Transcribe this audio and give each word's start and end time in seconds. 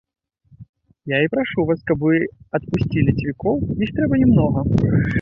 Я 1.15 1.19
і 1.25 1.31
прашу 1.33 1.67
вас, 1.71 1.85
каб 1.93 2.07
вы 2.07 2.15
адпусцілі 2.61 3.17
цвікоў, 3.23 3.65
іх 3.89 3.97
трэба 3.99 4.13
не 4.27 4.35
многа. 4.35 4.69